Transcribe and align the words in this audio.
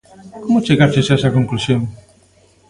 Como 0.43 0.63
chegaches 0.65 1.07
a 1.09 1.17
esta 1.17 1.35
conclusión? 1.37 1.81